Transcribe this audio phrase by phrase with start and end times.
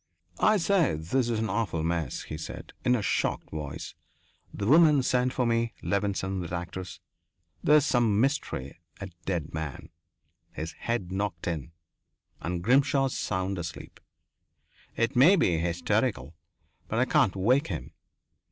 [0.39, 3.93] "I say, this is an awful mess," he said, in a shocked voice.
[4.51, 6.99] "The woman sent for me Levenson, that actress.
[7.63, 8.79] There's some mystery.
[8.99, 9.89] A man dead
[10.53, 11.71] his head knocked in.
[12.41, 13.99] And Grimshaw sound asleep.
[14.95, 16.33] It may be hysterical,
[16.87, 17.91] but I can't wake him.